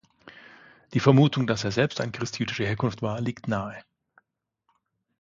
Die 0.95 0.99
Vermutung, 0.99 1.45
dass 1.45 1.63
er 1.63 1.71
selbst 1.71 2.01
ein 2.01 2.11
Christ 2.11 2.39
jüdischer 2.39 2.65
Herkunft 2.65 3.03
war, 3.03 3.21
liegt 3.21 3.47
nahe. 3.47 3.83